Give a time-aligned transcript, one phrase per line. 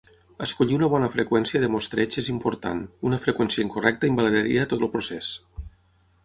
[0.43, 5.31] Escollir una bona freqüència de mostreig és important, una freqüència incorrecta invalidaria tot el procés.